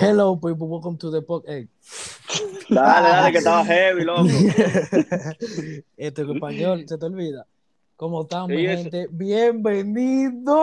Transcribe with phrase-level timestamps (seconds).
[0.00, 1.68] Hello, people, welcome to the podcast.
[2.70, 4.24] Dale, dale, que estaba heavy, loco.
[5.96, 7.46] Este en español, ¿se te olvida?
[7.96, 9.08] ¿Cómo están, mi Sí, gente?
[9.10, 10.54] Bienvenido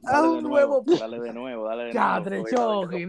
[0.00, 2.84] Dale, a un nuevo nuevo, dale de nuevo, dale de Cadre, nuevo.
[2.84, 3.06] choque.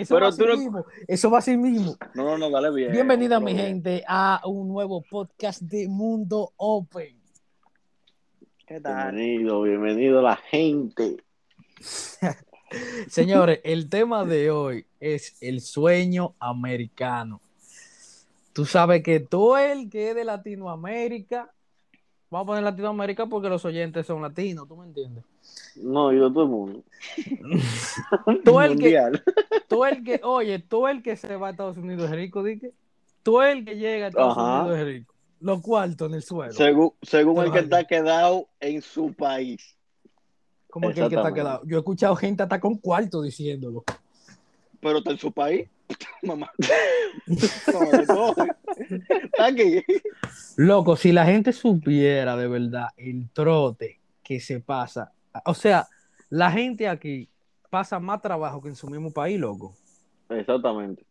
[0.00, 0.84] Eso Pero va así no- mismo.
[1.06, 1.96] Eso va así mismo.
[2.14, 2.92] No, no, no, dale bien.
[2.92, 3.66] Bienvenida, mi bien.
[3.66, 7.16] gente, a un nuevo podcast de Mundo Open.
[8.66, 9.14] ¿Qué tal?
[9.14, 11.16] Bienvenido, bienvenido la gente.
[13.08, 17.40] Señores, el tema de hoy es el sueño americano.
[18.52, 21.52] Tú sabes que todo el que es de Latinoamérica,
[22.30, 25.24] vamos a poner Latinoamérica porque los oyentes son latinos, ¿tú me entiendes?
[25.76, 26.82] No, y de todo el mundo.
[28.44, 29.10] Todo el que,
[29.68, 32.72] todo el que, oye, todo el que se va a Estados Unidos es rico, dije.
[33.22, 34.60] Todo el que llega a Estados Ajá.
[34.60, 35.14] Unidos es rico.
[35.40, 36.52] Los cuartos en el suelo.
[36.52, 39.76] Según, según el que está quedado en su país.
[40.72, 41.60] Como que el que está quedado.
[41.66, 43.84] Yo he escuchado gente hasta con cuarto diciéndolo.
[44.80, 45.68] Pero está en su país.
[46.22, 46.50] Mamá.
[48.08, 48.34] No.
[50.56, 55.12] Loco, si la gente supiera de verdad el trote que se pasa,
[55.44, 55.86] o sea,
[56.30, 57.28] la gente aquí
[57.68, 59.74] pasa más trabajo que en su mismo país, loco.
[60.30, 61.04] Exactamente.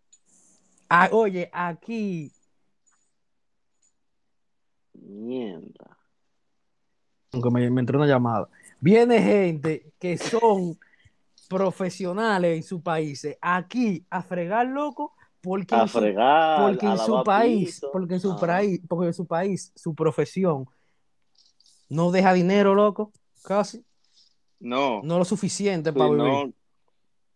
[0.89, 2.31] Ah, oye, aquí,
[4.93, 5.97] Mierda.
[7.31, 8.49] aunque me, me entró una llamada,
[8.81, 10.77] viene gente que son
[11.47, 16.61] profesionales en sus países, aquí a fregar, loco, porque A en su, fregar.
[16.71, 17.89] porque a en su país, piso.
[17.91, 20.65] porque en su país, porque en su país, su profesión
[21.89, 23.11] no deja dinero, loco,
[23.43, 23.83] casi,
[24.59, 26.23] No, no lo suficiente sí, para vivir.
[26.23, 26.53] no,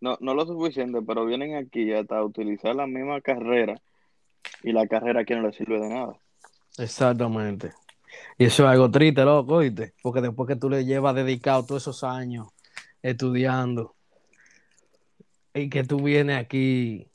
[0.01, 3.81] no, no lo suficiente, pero vienen aquí hasta a utilizar la misma carrera
[4.63, 6.13] y la carrera aquí no les sirve de nada.
[6.77, 7.73] Exactamente.
[8.37, 9.93] Y eso es algo triste, loco, ¿oíste?
[10.01, 12.47] Porque después que tú le llevas dedicado todos esos años
[13.01, 13.95] estudiando
[15.53, 17.07] y que tú vienes aquí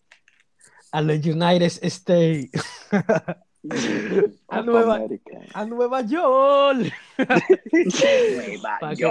[0.92, 2.50] a los United States,
[4.48, 5.00] a Nueva,
[5.52, 6.92] a Nueva York,
[8.80, 9.10] para que,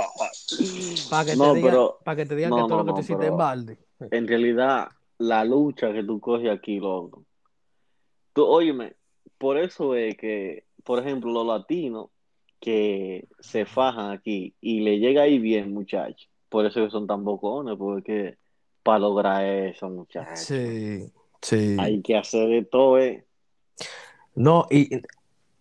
[1.09, 1.61] pa' que No, te
[2.03, 3.77] pa' que, te digan no, que todo no, lo que tú hiciste en balde.
[4.11, 4.89] En realidad,
[5.19, 7.25] la lucha que tú coges aquí, loco.
[8.33, 8.95] Tú, óyeme,
[9.37, 12.07] por eso es que, por ejemplo, los latinos
[12.59, 16.29] que se fajan aquí y le llega ahí bien, muchachos.
[16.49, 18.37] Por eso que son tan bocones, porque
[18.83, 21.77] para lograr eso, muchachos, Sí, sí.
[21.79, 23.25] hay que hacer de todo, eh.
[24.35, 24.89] No, y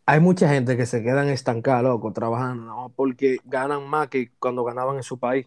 [0.06, 2.92] hay mucha gente que se quedan estancados, loco, trabajando, ¿no?
[2.96, 5.46] porque ganan más que cuando ganaban en su país.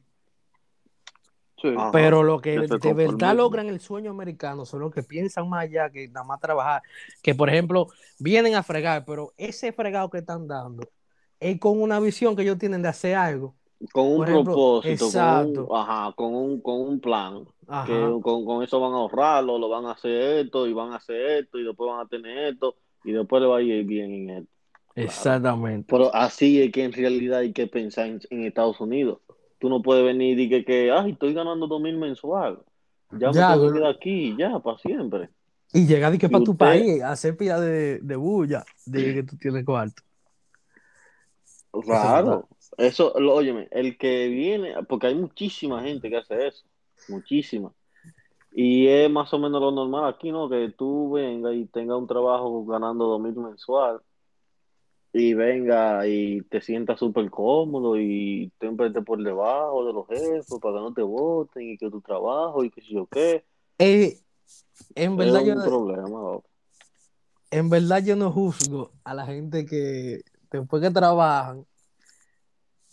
[1.62, 1.76] Sí.
[1.92, 5.90] Pero lo que de verdad logran el sueño americano son los que piensan más allá
[5.92, 6.82] que nada más trabajar.
[7.22, 10.90] Que, por ejemplo, vienen a fregar, pero ese fregado que están dando
[11.40, 13.56] es con una visión que ellos tienen de hacer algo.
[13.94, 15.68] Con un ejemplo, propósito, exacto.
[15.68, 17.46] con un, ajá, con un, con un plan.
[17.68, 17.88] Ajá.
[17.88, 20.98] que con, con eso van a ahorrarlo, lo van a hacer esto y van a
[20.98, 24.12] hacer esto y después van a tener esto y después le va a ir bien
[24.12, 24.52] en esto.
[24.96, 25.88] Exactamente.
[25.90, 29.20] Pero así es que en realidad hay que pensar en, en Estados Unidos.
[29.62, 32.66] Tú no puedes venir y que, que ay, estoy ganando dos mil mensual.
[33.12, 33.74] Ya me Ya, tengo güey.
[33.74, 35.30] quedar aquí, ya, para siempre.
[35.74, 39.38] Y llegar y que para tu país, hacer pila de, de bulla, de que tú
[39.38, 40.04] tienes cuarto.
[41.86, 42.50] Claro.
[42.78, 46.66] Eso, lo, óyeme, el que viene, porque hay muchísima gente que hace eso,
[47.10, 47.74] muchísima.
[48.52, 50.50] Y es más o menos lo normal aquí, ¿no?
[50.50, 54.02] Que tú venga y tenga un trabajo ganando dos mil mensual
[55.14, 60.60] y venga y te sientas súper cómodo y siempre estés por debajo de los jefes
[60.62, 63.44] para que no te voten y que tu trabajo y que si yo qué.
[63.78, 64.18] Eh,
[64.96, 66.40] en, verdad es yo, un problema.
[67.52, 71.66] en verdad yo no juzgo a la gente que después que trabajan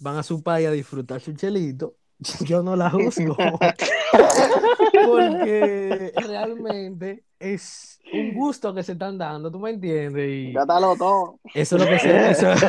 [0.00, 1.96] van a su país a disfrutar su chelito.
[2.44, 3.36] Yo no la juzgo.
[5.06, 10.28] Porque realmente es un gusto que se están dando, ¿tú me entiendes?
[10.28, 10.54] Y
[10.98, 11.38] todo.
[11.54, 12.64] eso es lo que se, eso, eso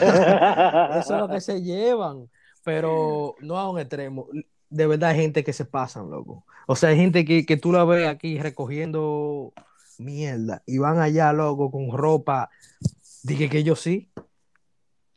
[0.99, 2.29] es lo que se llevan,
[2.63, 4.27] pero no a un extremo.
[4.69, 6.45] De verdad hay gente que se pasan, loco.
[6.67, 9.53] O sea, hay gente que, que tú la ves aquí recogiendo
[9.97, 12.49] mierda y van allá, loco, con ropa.
[13.23, 14.09] Dije que yo sí.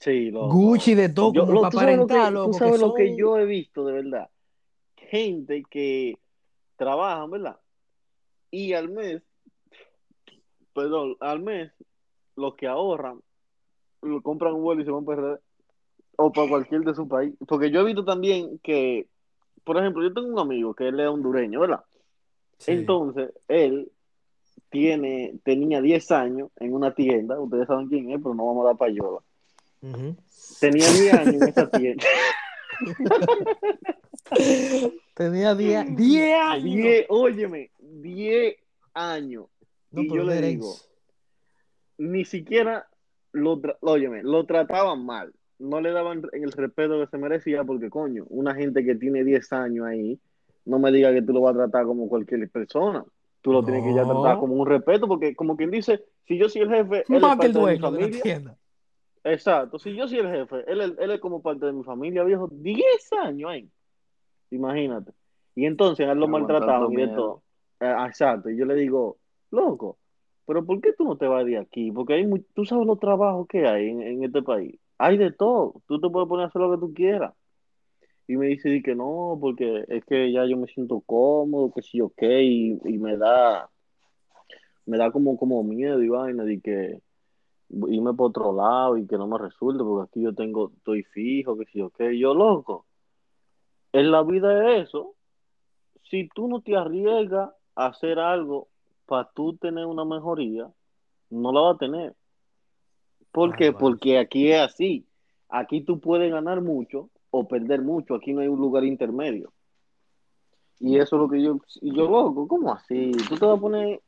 [0.01, 0.53] Sí, loco.
[0.55, 2.53] Gucci de todo, Yo- como lo- para tú sabes lo que- aparentar, tú loco.
[2.55, 4.29] sabes que lo que yo he visto de verdad.
[4.97, 6.15] Gente que
[6.77, 7.59] trabajan, ¿verdad?
[8.51, 9.23] Y al mes,
[10.75, 11.73] perdón, al mes,
[12.37, 13.21] los que ahorran,
[14.03, 15.41] lo compran un vuelo y se van para
[16.17, 17.35] o para cualquier de su país.
[17.47, 19.07] Porque yo he visto también que,
[19.65, 21.85] por ejemplo, yo tengo un amigo que él es hondureño, ¿verdad?
[22.59, 22.73] Sí.
[22.73, 23.91] Entonces, él
[24.71, 28.69] tiene, tenía 10 años en una tienda, ustedes saben quién es, pero no vamos a
[28.69, 29.19] dar payola.
[29.83, 30.17] Ujú.
[30.61, 32.05] Tenía 10 años en esa tienda.
[35.15, 36.65] Tenía 10 10 años.
[36.65, 38.57] Diez, óyeme, 10
[38.95, 39.47] años.
[39.91, 40.75] No, y yo le digo,
[41.99, 42.89] ni siquiera
[43.33, 45.33] lo, óyeme, lo trataban mal.
[45.59, 49.53] No le daban el respeto que se merecía porque, coño, una gente que tiene 10
[49.53, 50.19] años ahí,
[50.65, 53.05] no me diga que tú lo vas a tratar como cualquier persona.
[53.43, 56.49] Tú lo tienes que ya tratar como un respeto porque, como quien dice, si yo
[56.49, 58.57] soy el jefe, él es el parte de mi dueño de la familia.
[59.25, 62.25] Exacto, si yo soy el jefe, él, es- él es como parte de mi familia,
[62.25, 63.69] viejo, 10 años ahí.
[64.51, 65.13] Imagínate.
[65.55, 66.27] Y entonces él lo
[66.87, 67.17] tu y de miedo.
[67.17, 67.43] todo.
[67.81, 69.19] Eh, exacto, y yo le digo,
[69.51, 69.99] loco,
[70.47, 71.91] pero ¿por qué tú no te vas de aquí?
[71.93, 74.79] Porque hay muy- tú sabes los trabajos que hay en, en este país.
[74.99, 77.33] Hay de todo, tú te puedes poner a hacer lo que tú quieras.
[78.29, 81.83] Y me dice di que no, porque es que ya yo me siento cómodo, que
[81.83, 83.69] sí, ok, y, y me da,
[84.87, 86.99] me da como, como miedo y vaina de que
[87.89, 91.57] irme por otro lado y que no me resulte, porque aquí yo tengo, estoy fijo,
[91.57, 92.85] que sí, ok, yo loco.
[93.93, 95.15] En la vida es eso.
[96.11, 98.69] Si tú no te arriesgas a hacer algo
[99.07, 100.71] para tú tener una mejoría,
[101.31, 102.15] no la vas a tener.
[103.31, 103.71] ¿Por qué?
[103.71, 103.79] Vale.
[103.81, 105.07] Porque aquí es así.
[105.49, 108.15] Aquí tú puedes ganar mucho o perder mucho.
[108.15, 109.53] Aquí no hay un lugar intermedio.
[110.79, 113.13] Y eso es lo que yo, y yo loco, ¿cómo así?
[113.29, 114.01] Tú te vas a poner,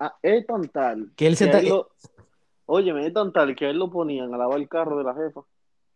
[0.00, 1.84] a- es tan tal Que él se a está- él
[2.70, 5.04] lo- óyeme, es tan tal que a él lo ponían a lavar el carro de
[5.04, 5.40] la jefa.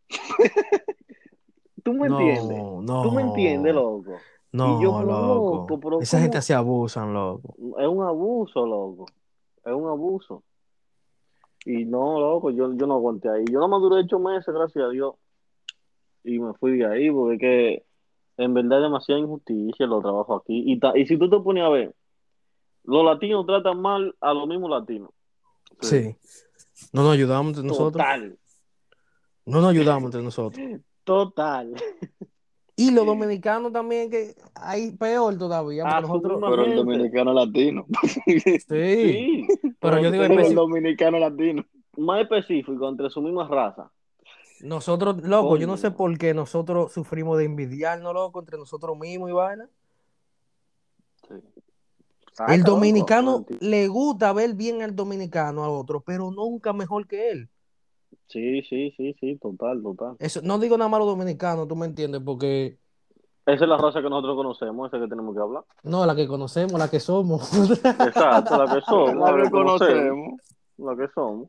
[1.83, 2.63] ¿Tú me No, entiendes?
[2.63, 3.03] no.
[3.03, 4.17] ¿Tú me entiendes, loco?
[4.53, 5.67] No, Y yo, loco.
[5.67, 6.23] loco, pero Esa ¿cómo?
[6.23, 7.55] gente se abusan, loco.
[7.79, 9.07] Es un abuso, loco.
[9.65, 10.43] Es un abuso.
[11.67, 13.45] Y no, loco, yo, yo no aguanté ahí.
[13.51, 15.15] Yo no me duré ocho meses, gracias a Dios.
[16.23, 17.85] Y me fui de ahí porque es que
[18.45, 20.63] en verdad hay demasiada injusticia los trabajos aquí.
[20.73, 21.95] Y, ta- y si tú te pones a ver,
[22.85, 25.11] los latinos tratan mal a los mismos latinos.
[25.81, 26.15] Sí.
[26.93, 27.93] No nos ayudamos entre nosotros.
[27.93, 28.39] Total,
[29.47, 30.67] No nos ayudamos entre nosotros.
[31.05, 31.75] total.
[32.77, 35.85] Y los dominicanos también, que hay peor todavía.
[35.87, 37.87] Ah, nosotros, Pero el dominicano latino.
[38.03, 39.47] sí, Sí,
[39.79, 41.65] pero yo digo el especi- dominicano latino.
[41.97, 43.93] más específico, entre su misma raza.
[44.61, 49.31] nosotros, loco, yo no sé por qué nosotros sufrimos de envidiarnos, loco, entre nosotros mismos
[49.31, 49.69] y vaina.
[52.35, 57.07] Saca, El dominicano no le gusta ver bien al dominicano a otro, pero nunca mejor
[57.07, 57.49] que él.
[58.27, 60.17] Sí, sí, sí, sí, total, total.
[60.19, 62.79] Eso, no digo nada más los dominicanos, tú me entiendes, porque
[63.47, 65.65] Esa es la raza que nosotros conocemos, esa que tenemos que hablar.
[65.85, 67.53] no, la que conocemos, la que somos.
[67.55, 70.41] Exacto, la que somos, La la que que conocemos, conocemos.
[70.79, 71.49] la que somos.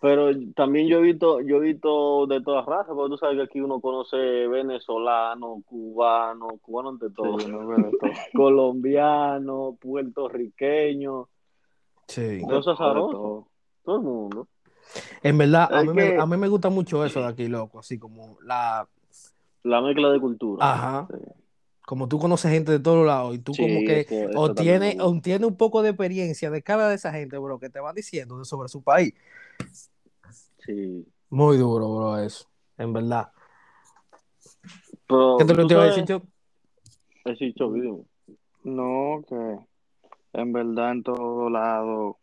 [0.00, 3.42] Pero también yo he visto, yo he visto de todas razas, porque tú sabes que
[3.42, 7.50] aquí uno conoce venezolano, cubano, cubano ante todo, Sí,
[8.34, 11.28] colombiano, puertorriqueño,
[12.06, 12.40] Sí.
[12.40, 13.48] Cosas todo.
[13.84, 14.48] todo el mundo.
[15.22, 17.98] En verdad, a mí, me, a mí me gusta mucho eso de aquí, loco, así
[17.98, 18.88] como la,
[19.64, 20.72] La mezcla de cultura.
[20.72, 21.18] ajá, Sí.
[21.88, 24.44] Como tú conoces gente de todos lados y tú Sí, como que eso- eso o
[25.00, 27.94] o tienes un poco de experiencia de cada de esa gente, bro, que te van
[27.94, 29.14] diciendo sobre su país.
[30.66, 31.06] Sí.
[31.30, 32.46] Muy duro, bro, eso,
[32.76, 33.32] en verdad.
[35.06, 36.20] Pero, ¿Qué te lo te iba a decir, yo?
[38.64, 39.58] No, que
[40.34, 42.18] en verdad en todo lado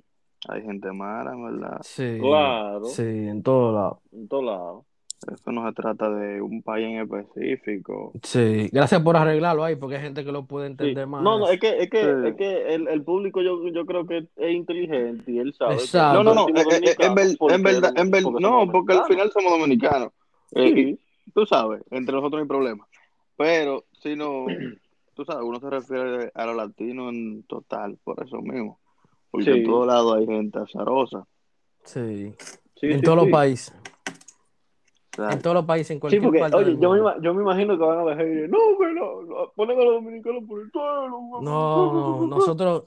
[0.47, 1.81] hay gente mala, en verdad.
[1.81, 2.85] Sí, Claro.
[2.85, 3.97] sí, en todos lados.
[4.11, 4.85] En todos lados.
[5.31, 8.11] Eso no se trata de un país en específico.
[8.21, 10.71] Sí, gracias por arreglarlo ahí, porque hay gente que lo puede Sí.
[10.71, 11.23] entender más.
[11.23, 12.27] No, no, es que, es que, Sí.
[12.27, 15.77] es que el, el público yo, yo creo que es inteligente y él sabe.
[15.77, 16.23] que Exacto.
[16.23, 19.51] No, no, no, eh, eh, en, verdad, en ver- porque no, porque al final somos
[19.57, 20.09] dominicanos.
[20.51, 20.99] Eh, Sí.
[21.25, 22.87] y tú sabes, entre nosotros no hay problema.
[23.37, 24.45] Pero si no,
[25.15, 28.79] tú sabes, uno se refiere a los latinos en total, por eso mismo.
[29.31, 29.59] Porque Sí.
[29.59, 31.25] en todos lados hay gente azarosa.
[31.83, 32.33] Sí,
[32.75, 33.25] Sí, en sí, todos sí.
[33.25, 33.75] los países,
[35.17, 37.11] En todos los países, en Sí, cualquier porque, parte oye, del yo me, mundo.
[37.11, 39.83] ima- yo me imagino que van a dejar y no, que no, no, ponen a
[39.83, 41.09] los dominicanos por el suelo.
[41.41, 41.41] No,
[42.21, 42.83] no, nosotros,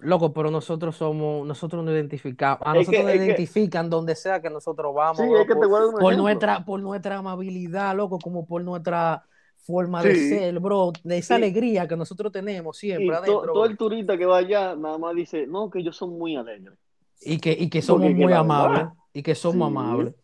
[0.00, 4.14] loco, pero nosotros somos, nosotros nos identificamos, a Es nosotros que- nos que- identifican donde
[4.14, 8.18] sea que nosotros vamos, Sí, es que te por, por nuestra, por nuestra amabilidad, loco,
[8.18, 9.24] como por nuestra
[9.66, 10.28] forma de Sí.
[10.30, 11.42] ser, bro, de esa Sí.
[11.42, 15.14] alegría que nosotros tenemos Y siempre to- todo el turista que va allá nada más
[15.14, 16.74] dice, no, que ellos son muy alegres.
[17.20, 19.76] y que, y que somos Porque muy amables, y que somos Sí.
[19.76, 20.14] amables.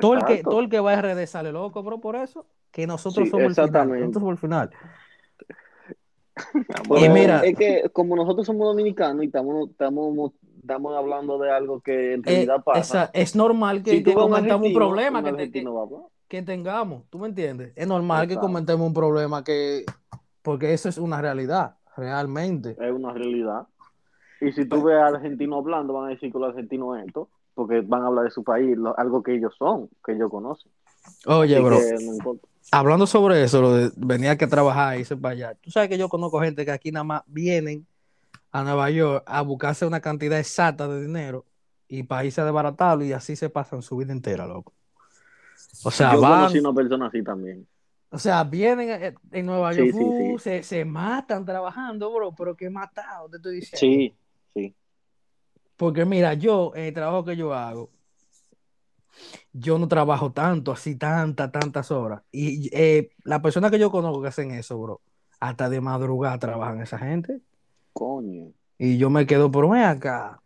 [0.00, 2.86] Todo el, que, todo el que va a RD sale loco, bro, por eso, que
[2.86, 4.00] nosotros Sí, somos el final, exactamente.
[4.00, 4.70] nosotros somos el final.
[6.88, 11.38] Vamos Y a mira- es que como nosotros somos dominicanos y estamos, estamos, estamos hablando
[11.38, 12.80] de algo que en Eh, realidad pasa.
[12.80, 17.28] esa- es normal que, si que comentamos un problema que, te- a tengamos, ¿tú me
[17.28, 17.72] entiendes?
[17.76, 19.84] Es normal que comentemos un problema que,
[20.42, 22.76] porque eso es una realidad, realmente.
[22.78, 23.66] es una realidad.
[24.40, 27.30] Y si tú ves al argentino hablando, van a decir que los argentinos es esto,
[27.56, 30.72] porque van a hablar de su país, lo- algo que ellos son, que ellos conocen.
[31.26, 32.40] Oye, Así bro, que no
[32.72, 35.54] hablando sobre eso, lo de venir a trabajar y irse para allá.
[35.56, 37.86] Tú sabes que yo conozco gente que aquí nada más vienen
[38.52, 41.46] a Nueva York a buscarse una cantidad exacta de dinero
[41.88, 44.74] y para irse a desbaratarlo y así se pasan su vida entera, loco.
[45.82, 47.66] O sea, Yo van, conocí una persona así también.
[48.10, 50.38] o sea, vienen eh, en Nueva Sí, York, sí, uh, sí.
[50.38, 54.00] Se, se matan trabajando, bro, pero qué matado, te estoy diciendo.
[54.00, 54.16] Sí,
[54.54, 54.74] sí.
[55.76, 57.90] Porque mira, yo, en el trabajo que yo hago,
[59.52, 62.22] yo no trabajo tanto, así tantas, tantas horas.
[62.30, 65.00] Y eh, las personas que yo conozco que hacen eso, bro,
[65.40, 67.40] hasta de madrugada trabajan esa gente.
[67.92, 68.52] Coño.
[68.78, 70.42] Y yo me quedo por ven acá.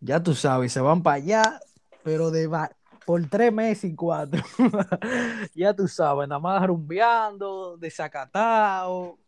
[0.00, 1.60] Ya tú sabes, se van para allá,
[2.02, 2.72] pero de va-
[3.06, 4.42] por tres meses y cuatro.
[5.54, 9.19] ya tú sabes, nada más rumbeando, desacatado,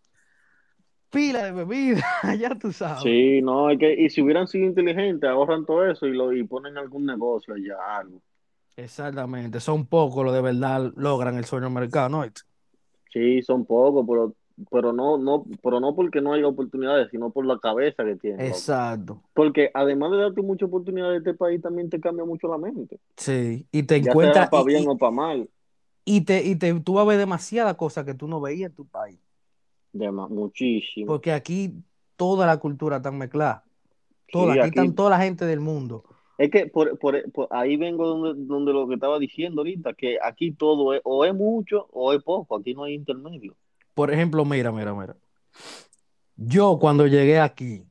[1.13, 2.05] pila de bebida,
[2.39, 3.23] ya tú sabes.
[3.23, 6.45] Sí, no, es que, y si hubieran sido inteligentes, ahorran todo eso y lo y
[6.45, 8.23] ponen algún negocio allá, algo.
[8.77, 12.25] Exactamente, son pocos los de verdad logran el sueño mercado, ¿no?
[13.13, 14.35] Sí, son pocos, pero,
[14.71, 18.47] pero no, no, pero no porque no haya oportunidades, sino por la cabeza que tienen.
[18.49, 18.67] loco.
[18.67, 23.01] Exacto, Porque además de darte muchas oportunidades, este país también te cambia mucho la mente.
[23.17, 23.69] sí.
[23.73, 25.49] Y te encuentras, para bien y- o para mal.
[26.05, 28.77] y te, y te, tú vas a ver demasiadas cosas que tú no veías en
[28.77, 29.19] tu país.
[29.93, 31.07] De muchísimo.
[31.07, 31.75] Porque aquí
[32.17, 33.65] toda la cultura está mezclada.
[34.31, 36.05] Toda, Sí, aquí, aquí- están toda la gente del mundo.
[36.39, 40.19] Es que por, por- por ahí vengo donde, donde lo que estaba diciendo ahorita, que
[40.23, 43.55] aquí todo es, o es mucho o es poco, aquí no hay intermedio.
[43.95, 45.15] Por ejemplo, mira, mira, mira.
[46.37, 47.85] Yo cuando llegué aquí,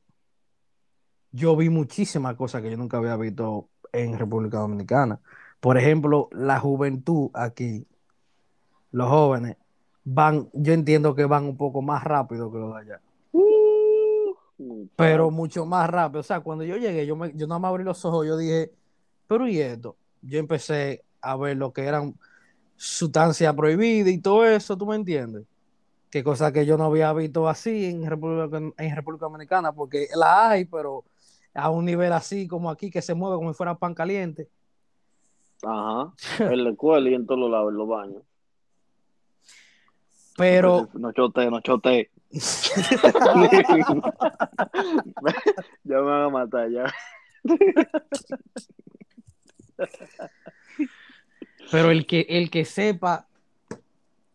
[1.32, 5.20] yo vi muchísimas cosas que yo nunca había visto en República Dominicana.
[5.60, 7.86] Por ejemplo, la juventud aquí,
[8.92, 9.58] los jóvenes,
[10.04, 13.02] van, yo entiendo que van un poco más rápido que los de allá.
[13.32, 16.22] Uh, pero mucho más rápido.
[16.22, 18.72] O sea, cuando yo llegué, yo, me, yo nada más abrí los ojos, yo dije,
[19.28, 19.96] pero ¿y esto?
[20.22, 22.16] Yo empecé a ver lo que eran
[22.76, 25.46] sustancias prohibidas y todo eso, ¿tú me entiendes?
[26.10, 30.50] Que cosa que yo no había visto así en República, en República Dominicana, porque la
[30.50, 31.06] hay, pero
[31.54, 34.50] a un nivel así como aquí, que se mueve como si fuera pan caliente.
[35.64, 38.24] Ajá, en la escuela y en todos los lados, en los baños.
[40.42, 42.10] Pero, No chote, no chote.
[45.84, 46.92] ya me van a matar, ya.
[51.72, 53.28] pero el que, el que sepa,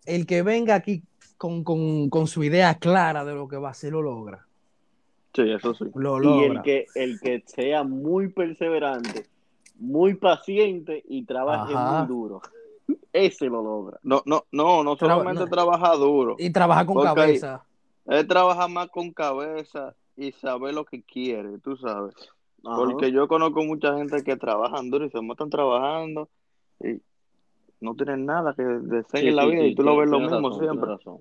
[0.04, 1.02] el que venga aquí
[1.36, 4.46] con, con, con su idea clara de lo que va a hacer, lo logra.
[5.34, 5.86] Sí, eso sí.
[5.96, 9.26] Lo Y el que, el que sea muy perseverante,
[9.74, 11.98] muy paciente y trabaje Ajá.
[11.98, 12.42] muy duro,
[13.24, 13.98] ese lo logra.
[14.02, 15.48] No, no, no, no Traba- solamente no.
[15.50, 16.36] trabaja duro.
[16.38, 17.64] Y trabajar con cabeza.
[18.06, 22.14] Él trabaja más con cabeza y sabe lo que quiere, tú sabes.
[22.64, 22.76] Ajá.
[22.76, 26.28] Porque yo conozco mucha gente que trabajan duro y se matan trabajando
[26.80, 27.00] y
[27.80, 30.08] no tienen nada que desear Sí, en la sí, vida sí, y tú lo ves
[30.10, 30.90] lo mismo razón, siempre.
[30.90, 31.18] razón.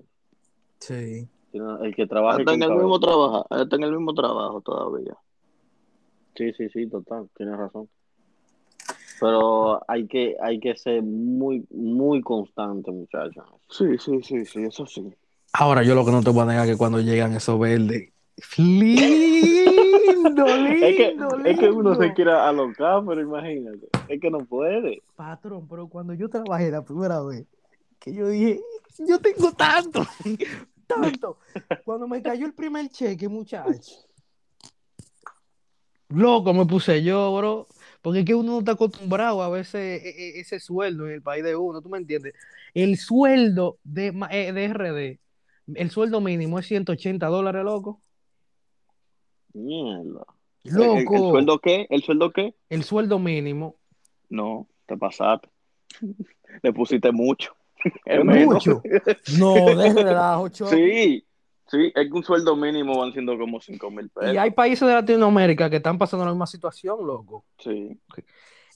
[0.80, 1.28] Sí.
[1.52, 2.82] El que trabaje Está en el cabeza.
[2.84, 5.16] mismo trabajo, está en el mismo trabajo todavía.
[6.34, 7.88] Sí, sí, sí, total, tienes razón.
[9.20, 13.44] Pero hay que, hay que ser muy, muy constante, muchachos.
[13.70, 15.12] Sí, sí, sí, sí, eso sí.
[15.52, 18.10] Ahora yo lo que no te voy a negar es que cuando llegan esos verdes.
[18.58, 22.14] Lindo, lindo, Es que, es que uno se lindo.
[22.14, 25.02] quiere alocar, pero imagínate, es que no puede.
[25.16, 27.46] Patrón, pero cuando yo trabajé la primera vez,
[27.98, 28.60] que yo dije,
[28.98, 30.06] yo tengo tanto,
[30.86, 31.38] tanto.
[31.84, 33.94] Cuando me cayó el primer cheque, muchacho.
[36.08, 37.66] Loco me puse yo, bro.
[38.06, 41.22] Porque es que uno no está acostumbrado a veces e- e- ese sueldo en el
[41.22, 42.34] país de uno, ¿tú me entiendes?
[42.72, 45.18] El sueldo de, eh, de RD,
[45.74, 48.00] el sueldo mínimo es 180 dólares, loco.
[49.54, 50.24] Mierda.
[50.62, 51.88] ¿El, el- el Loco, sueldo qué?
[51.90, 52.54] ¿El sueldo qué?
[52.70, 53.74] el sueldo mínimo
[54.28, 55.48] No, te pasaste.
[56.62, 57.56] Le pusiste mucho.
[58.06, 58.82] es mucho.
[59.36, 60.66] No, las ocho.
[60.66, 61.26] Sí,
[61.68, 64.34] sí, es que un sueldo mínimo van siendo como 5 mil pesos.
[64.34, 67.44] Y hay países de Latinoamérica que están pasando la misma situación, loco.
[67.58, 67.98] Sí,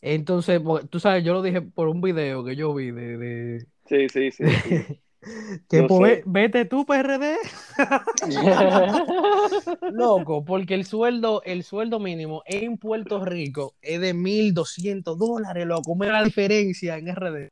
[0.03, 4.09] Entonces, tú sabes, yo lo dije por un video que yo vi de, de- sí,
[4.09, 4.45] sí, sí.
[4.65, 5.01] sí.
[5.69, 7.37] que pues, vete tú, PRD,
[9.91, 15.95] loco, porque el sueldo, el sueldo mínimo en Puerto Rico es de 1.200 dólares, loco.
[15.95, 17.51] Mira la diferencia en RD.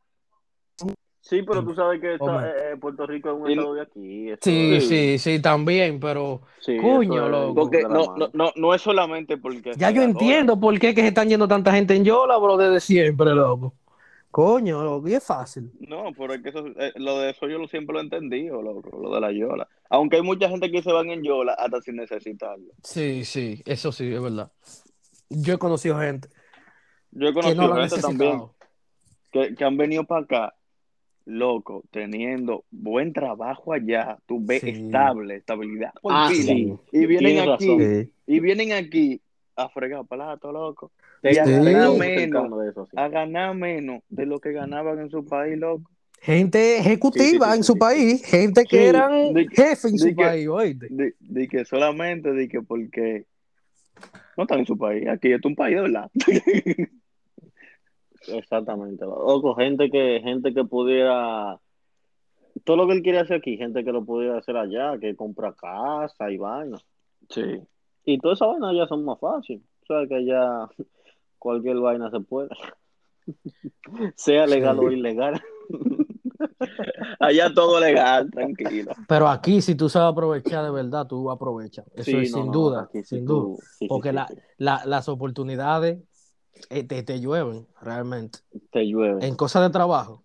[1.21, 2.19] Sí, pero tú sabes que eh,
[2.73, 4.33] eh, Puerto Rico es un estado de aquí.
[4.41, 7.55] Sí, sí, sí, también, pero sí, Coño, es loco.
[7.55, 9.75] Porque no, no, no, no es solamente porque...
[9.77, 12.81] ya yo entiendo por qué que se están yendo tanta gente en Yola, bro, desde
[12.81, 13.75] siempre, loco.
[14.31, 15.71] Coño, loco, y es fácil.
[15.81, 18.61] No, pero es que eso, eh, lo de eso yo lo- siempre lo he entendido,
[18.63, 19.69] lo, lo de la Yola.
[19.91, 22.73] Aunque hay mucha gente que se van en Yola hasta sin necesitarlo.
[22.83, 24.51] Sí, sí, eso sí, es verdad.
[25.31, 26.29] Yo he conocido gente
[27.11, 28.43] Yo he que conocido han gente también.
[29.33, 30.55] que, que han venido para acá,
[31.29, 34.71] loco, teniendo buen trabajo allá, tú ves Sí.
[34.71, 36.75] estable, estabilidad por Ah, sí.
[36.91, 38.11] y vienen Tienes aquí, razón.
[38.27, 39.21] Y vienen aquí
[39.55, 42.93] a fregar plato, loco, Te- a ganar menos, de eso, sí.
[42.97, 45.91] a ganar menos de lo que ganaban en su país, loco.
[46.21, 47.79] Gente ejecutiva Sí, sí, sí, en su sí.
[47.79, 50.87] país, gente que Sí, eran de- jefes en de su que- país, oíste.
[50.91, 53.27] De, de que solamente, de que porque
[54.37, 56.11] no están en su país, aquí es un país, de ¿verdad?
[58.33, 59.05] Exactamente.
[59.07, 61.59] Ojo, gente que, gente que pudiera,
[62.65, 65.53] todo lo que él quiere hacer aquí, gente que lo pudiera hacer allá, que compra
[65.55, 66.79] casa y vaina.
[67.31, 67.61] Sí.
[68.05, 69.63] Y toda esa vaina ya son más fácil.
[69.83, 70.69] O sea que ya
[71.39, 72.49] cualquier vaina se puede.
[74.17, 74.85] sea legal Sí.
[74.85, 75.41] o ilegal.
[77.21, 78.93] Allá todo legal, tranquilo.
[79.09, 81.85] Pero aquí, si tú sabes aprovechar de verdad, tú aprovechas.
[81.95, 83.57] Eso Sí, es no, sin no, duda, sin tú- duda.
[83.79, 84.35] sí, Porque sí, la- sí.
[84.59, 85.99] la- las oportunidades
[86.71, 88.41] eh, te, te llueven realmente.
[88.71, 89.27] te llueve.
[89.27, 90.23] En cosas de trabajo.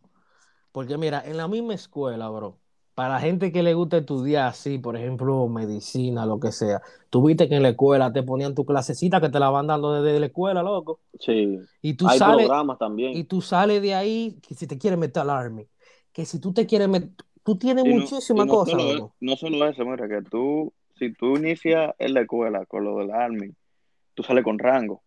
[0.71, 2.57] Porque mira, en la misma escuela, bro,
[2.95, 7.27] para la gente que le gusta estudiar así, por ejemplo, medicina, lo que sea, tú
[7.27, 10.19] viste que en la escuela te ponían tu clasecita que te la van dando desde
[10.19, 10.99] la escuela, loco.
[11.19, 11.59] Sí.
[11.81, 13.13] Y tú Hay sales, programas también.
[13.15, 15.67] y tú sales de ahí, que si te quieres meter al Army,
[16.11, 17.09] que si tú te quieres meter,
[17.43, 19.15] tú tienes no- muchísimas no cosas, solo, loco.
[19.19, 23.11] no solo eso, mira, que tú, si tú inicias en la escuela con lo del
[23.11, 23.51] Army,
[24.15, 25.02] tú sales con rango.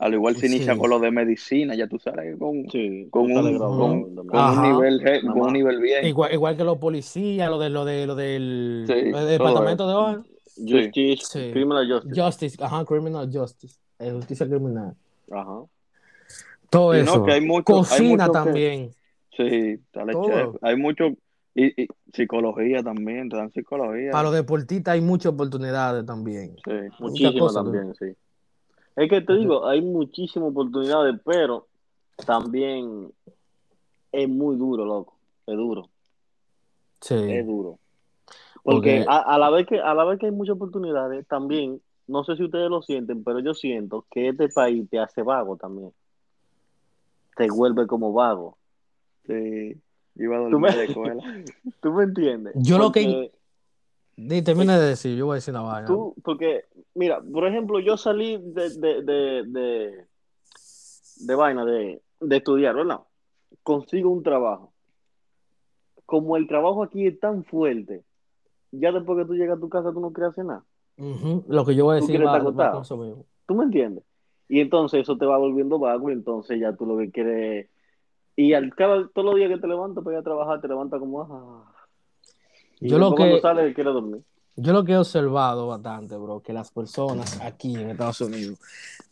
[0.00, 0.56] Al igual si Sí.
[0.56, 5.22] inicias con lo de medicina, ya tú sales con, Sí, con un- con- un nivel,
[5.26, 6.06] con un nivel bien.
[6.06, 9.48] Igual, igual que los policías, lo de lo de lo del, Sí, lo del todo
[9.48, 10.22] departamento de hogar.
[10.56, 11.50] Justice, Sí.
[11.52, 12.20] Criminal Justice.
[12.22, 14.94] Justice, ajá, criminal justice, eh, justicia criminal.
[15.30, 15.60] Ajá.
[16.70, 17.24] Todo Y no, eso.
[17.24, 18.90] que hay mucho- hay Cocina mucho que- también.
[19.36, 20.26] Sí, dale Todo.
[20.28, 20.48] chef.
[20.62, 21.04] Hay mucho,
[21.54, 24.12] y, y psicología también, te dan psicología.
[24.12, 26.56] Para los deportistas hay muchas oportunidades también.
[26.64, 26.72] Sí.
[27.00, 28.06] Muchísimas también, sí.
[29.00, 31.66] Es que te digo, hay muchísimas oportunidades, pero
[32.26, 33.10] también
[34.12, 35.14] es muy duro, loco.
[35.46, 35.88] Es duro,
[37.00, 37.14] Sí.
[37.14, 37.78] es duro.
[38.62, 41.80] Porque Porque- a, a la vez que a la vez que hay muchas oportunidades, también,
[42.06, 45.56] no sé si ustedes lo sienten, pero yo siento que este país te hace vago
[45.56, 45.92] también.
[47.36, 48.58] Te vuelve como vago.
[49.26, 49.80] Sí.
[50.16, 51.22] Iba a Tú dormir me- en la escuela.
[51.80, 52.52] ¿Tú me entiendes?
[52.56, 53.32] Yo lo que-
[54.22, 55.86] Di, termina de decir, yo voy a decir una vaina.
[55.86, 60.06] Tú, porque, mira, por ejemplo, yo salí de, de, de, de,
[61.20, 63.00] de vaina de, de estudiar, ¿verdad?
[63.62, 64.74] Consigo un trabajo.
[66.04, 68.04] Como el trabajo aquí es tan fuerte,
[68.72, 70.64] ya después que tú llegas a tu casa tú no quieres hacer nada.
[70.98, 72.82] Ujú, Lo que yo voy a ¿Tú decir va, va.
[73.46, 74.04] ¿Tú me entiendes?
[74.48, 77.70] Y entonces eso te va volviendo vago y entonces ya tú lo que quieres...
[78.36, 81.00] Y al cada, todos los días que te levantas para ir a trabajar, te levantas
[81.00, 81.22] como...
[81.22, 81.72] Ah.
[82.80, 83.40] Yo lo que-
[83.84, 84.22] dormir.
[84.56, 88.58] Yo lo que he observado bastante, bro, que las personas aquí en Estados Unidos,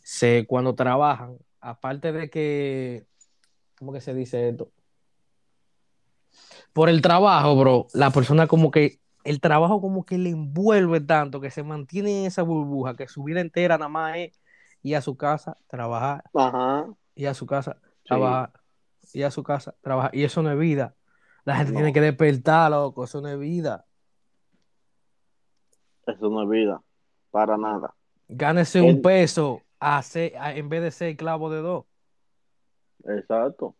[0.03, 3.05] se, cuando trabajan, aparte de que,
[3.77, 4.69] ¿cómo que se dice esto?
[6.73, 11.41] Por el trabajo, bro, la persona como que, el trabajo como que le envuelve tanto,
[11.41, 14.39] que se mantiene en esa burbuja, que su vida entera nada más es
[14.83, 16.87] ir a su casa, trabajar, Ajá.
[17.15, 18.09] ir a su casa, Sí.
[18.09, 18.51] trabajar,
[19.13, 20.15] ir a su casa, trabajar.
[20.15, 20.95] Y eso no es vida.
[21.49, 21.77] La gente No.
[21.79, 23.83] tiene que despertar, loco, eso no es vida.
[26.05, 26.79] Eso no es vida.
[27.31, 27.95] Para nada.
[28.27, 31.85] Gánese El- un peso a ser- a- en vez de ser clavo de dos.
[33.03, 33.75] Exacto.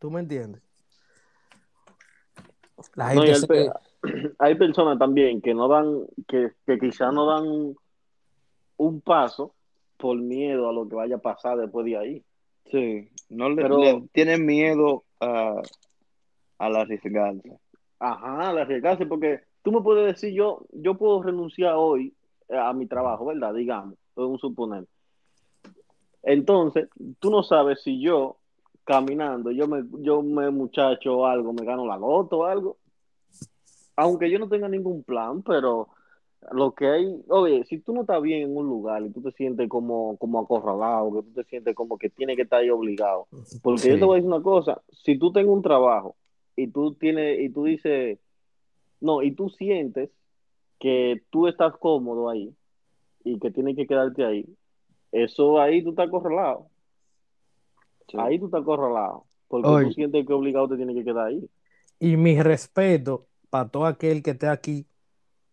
[0.00, 0.60] ¿Tú me entiendes?
[2.96, 3.72] La No, y gente el se- pe-
[4.40, 7.76] hay personas también que no dan, que, que quizás no dan
[8.78, 9.54] un paso
[9.96, 12.24] por miedo a lo que vaya a pasar después de ahí.
[12.70, 13.08] Sí.
[13.28, 15.62] No le, Pero- le tienen miedo a,
[16.62, 17.58] a la arriesgarse.
[17.98, 22.14] Ajá, la arriesgarse, porque tú me puedes decir, yo, yo puedo renunciar hoy
[22.48, 23.52] eh, a mi trabajo, ¿verdad?
[23.52, 24.86] Digamos, un suponer.
[26.22, 28.36] Entonces, tú no sabes si yo,
[28.84, 32.76] caminando, yo me, yo me muchacho o algo, me gano la loto o algo.
[33.96, 35.88] Aunque yo no tenga ningún plan, pero
[36.52, 39.32] lo que hay, oye, si tú no estás bien en un lugar y tú te
[39.32, 43.26] sientes como, como acorralado, que tú te sientes como que tienes que estar ahí obligado.
[43.62, 43.88] Porque Sí.
[43.90, 46.14] yo te voy a decir una cosa, si tú tienes un trabajo
[46.56, 48.18] y tú tienes, y tú dices,
[49.00, 50.10] no, y tú sientes
[50.78, 52.54] que tú estás cómodo ahí
[53.24, 54.46] y que tienes que quedarte ahí,
[55.12, 56.66] eso ahí tú estás acorralado.
[58.08, 58.16] Sí.
[58.18, 59.24] Ahí tú estás acorralado.
[59.48, 59.86] Porque Oye.
[59.86, 61.48] tú sientes que obligado te tienes que quedar ahí.
[62.00, 64.86] Y mi respeto para todo aquel que esté aquí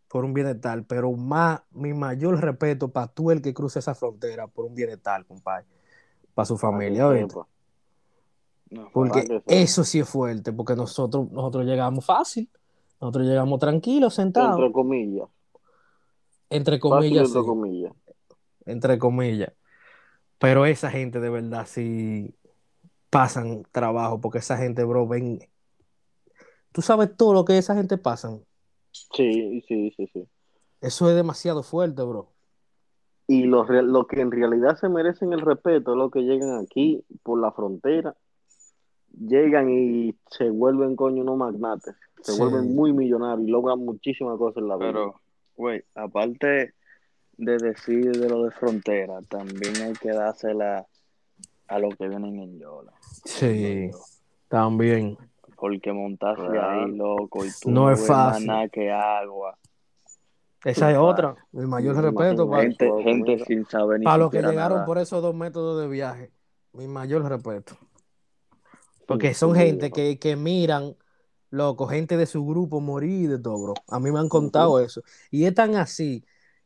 [0.07, 4.47] por un bienestar, pero más, mi mayor respeto para tú el que cruce esa frontera
[4.47, 5.67] por un bienestar, compadre,
[6.33, 7.47] para su familia, sepa.
[8.71, 12.49] No, Porque eso sí es fuerte, porque nosotros, nosotros llegamos fácil,
[13.01, 15.29] nosotros llegamos tranquilos, sentados, Entre comillas.
[16.49, 17.93] entre Fácil comillas, entre comillas.
[18.65, 19.53] entre comillas.
[20.39, 22.36] Pero esa gente de verdad sí,
[23.10, 25.39] pasan trabajo, porque esa gente, bro, ven.
[26.71, 28.43] Tú sabes todo lo que esa gente pasan.
[28.91, 30.27] Sí, sí, sí, sí.
[30.82, 32.34] Eso es demasiado fuerte, bro.
[33.27, 33.65] Y lo
[34.08, 38.15] que en realidad se merecen el respeto es lo que llegan aquí por la frontera,
[39.17, 42.39] llegan y se vuelven coño unos magnates, se Sí.
[42.39, 44.87] vuelven muy millonarios y logran muchísimas cosas en la vida.
[44.91, 45.21] Pero,
[45.55, 46.73] güey, aparte
[47.37, 50.85] de decir de lo de frontera, también hay que dársela
[51.67, 52.91] a los que vienen en Yola.
[53.25, 53.89] Sí,
[54.47, 55.17] también.
[55.55, 56.85] Porque montarse Claro.
[56.85, 58.47] ahí, loco, y tú No es fácil.
[58.47, 59.57] nada que agua.
[60.65, 61.35] Esa es otra.
[61.53, 62.63] El mayor respeto para.
[62.63, 66.31] Gente, gente sin saber ni para los que llegaron por esos dos métodos de viaje.
[66.73, 67.75] Mi mayor respeto.
[69.09, 70.95] Porque son gente que, que miran,
[71.49, 73.73] loco, gente de su grupo morir de todo, bro.
[73.87, 75.01] A mí me han contado eso.
[75.31, 76.23] Y es tan así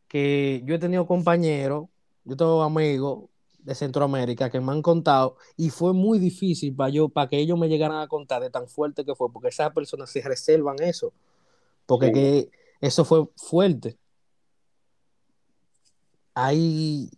[0.10, 1.88] que yo he tenido compañeros,
[2.25, 3.29] yo tengo amigos
[3.60, 7.58] de Centroamérica que me han contado y fue muy difícil para yo, para que ellos
[7.58, 11.13] me llegaran a contar de tan fuerte que fue, porque esas personas se reservan eso,
[11.86, 12.12] porque Sí.
[12.12, 12.51] que
[12.82, 13.97] eso fue fuerte.
[16.36, 17.10] Ahí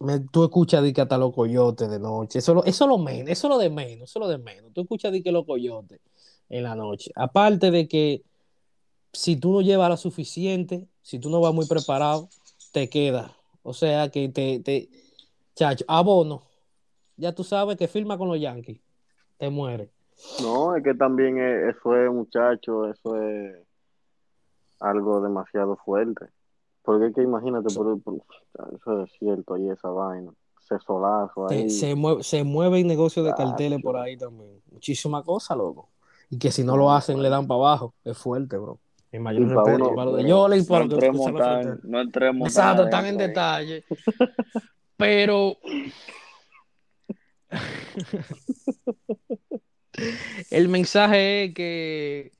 [0.00, 2.98] me- tú escuchas de que hasta los coyotes de noche, eso, lo- eso es lo
[2.98, 4.72] menos, eso es lo de menos, eso es lo de menos.
[4.72, 6.00] Tú escuchas de que los coyotes
[6.48, 7.10] en la noche.
[7.16, 8.22] Aparte de que
[9.12, 12.28] si tú no llevas lo suficiente, si tú no vas muy preparado,
[12.72, 13.32] te quedas.
[13.62, 14.88] O sea que te, te,
[15.54, 16.42] chacho, abono.
[17.16, 18.80] Ya tú sabes que firma con los Yankees,
[19.38, 19.90] te muere.
[20.42, 23.56] No, es que también es- eso es, muchacho, eso es
[24.80, 26.26] algo demasiado fuerte.
[26.88, 28.22] Porque es que imagínate, por, por-
[28.74, 31.68] eso es cierto, ahí esa vaina, ese solazo ahí.
[31.68, 34.58] se, mueve, se mueve el negocio de carteles por ahí también.
[34.72, 35.90] Muchísimas cosas, loco.
[36.30, 37.92] Y que si no lo hacen, le dan para abajo.
[38.04, 38.78] Es fuerte, bro.
[39.12, 40.94] Mi mayor Y pa' respeto uno- para lo de Pero Yola y no para que
[40.94, 43.84] entremos tan, no entremos Exacto, tan están en detalle.
[44.96, 45.58] Pero
[50.50, 52.32] el mensaje es que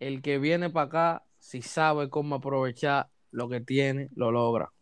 [0.00, 4.72] el que viene para acá, si sabe cómo aprovechar lo que tiene, lo logra.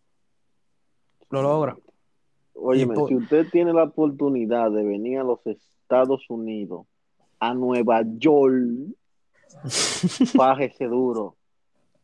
[1.31, 1.75] Lo logra.
[2.53, 6.87] Por- si usted tiene la oportunidad de venir a los Estados Unidos,
[7.38, 8.92] a Nueva York,
[10.37, 11.37] fájese duro.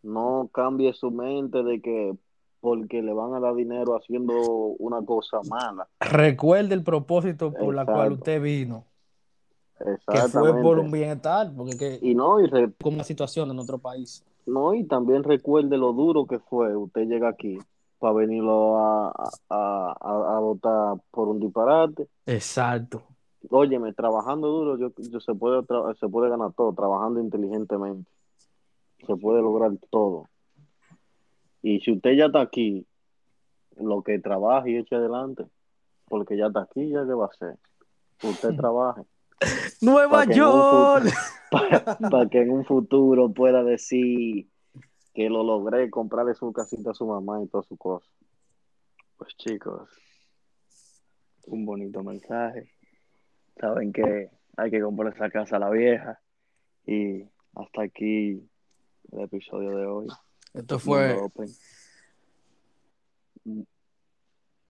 [0.03, 2.17] No cambie su mente de que
[2.61, 4.33] porque le van a dar dinero haciendo
[4.79, 5.87] una cosa mala.
[6.01, 8.87] Recuerde el propósito por la cual usted vino,
[10.09, 13.59] que fue por un bienestar, porque que, Y no, y re- como una situación en
[13.59, 14.25] otro país.
[14.47, 17.59] No, y también recuerde lo duro que fue usted llega aquí
[17.99, 19.09] para venirlo a,
[19.49, 22.09] a, a, a votar por un disparate.
[22.27, 23.03] Exacto.
[23.51, 25.63] Óyeme, trabajando duro yo, yo se puede
[25.99, 28.11] se puede ganar todo, trabajando inteligentemente.
[29.07, 30.29] Se puede lograr todo.
[31.63, 32.87] Y si usted ya está aquí,
[33.77, 35.45] lo que trabaje y eche adelante,
[36.07, 37.59] porque ya está aquí, ya qué va a hacer.
[38.23, 39.03] Usted trabaje
[39.81, 41.05] Nueva que York.
[42.11, 44.49] para que en un futuro pueda decir
[45.15, 48.11] que lo logré comprarle su casita a su mamá y todas sus cosas.
[49.17, 49.89] Pues chicos,
[51.47, 52.71] un bonito mensaje.
[53.59, 56.21] Saben que hay que comprar esa casa a la vieja.
[56.87, 58.47] Y hasta aquí
[59.13, 60.07] el episodio de hoy.
[60.53, 61.17] Esto fue.